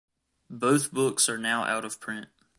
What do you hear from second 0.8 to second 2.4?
books are now out of print.